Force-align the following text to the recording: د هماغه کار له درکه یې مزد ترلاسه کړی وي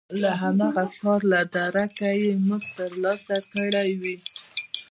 د 0.21 0.23
هماغه 0.41 0.85
کار 0.99 1.19
له 1.31 1.41
درکه 1.55 2.09
یې 2.21 2.31
مزد 2.47 2.69
ترلاسه 2.77 3.35
کړی 3.53 3.89
وي 4.01 4.17